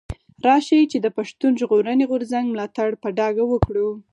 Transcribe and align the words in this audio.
راشئ 0.45 0.81
چي 0.91 0.97
د 1.01 1.07
پښتون 1.17 1.51
ژغورني 1.59 2.05
غورځنګ 2.11 2.45
ملاتړ 2.53 2.89
په 3.03 3.07
ډاګه 3.17 3.43
وکړو. 3.47 3.87